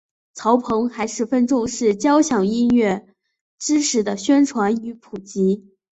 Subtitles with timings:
[0.33, 3.07] 曹鹏还十分重视交响音乐
[3.59, 5.75] 知识的宣传与普及。